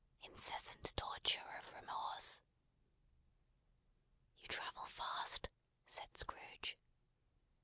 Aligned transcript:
Incessant 0.23 0.97
torture 0.97 1.45
of 1.59 1.71
remorse." 1.73 2.41
"You 4.39 4.47
travel 4.47 4.87
fast?" 4.87 5.47
said 5.85 6.17
Scrooge. 6.17 6.75